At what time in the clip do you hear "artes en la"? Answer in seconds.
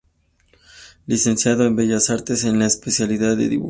2.09-2.65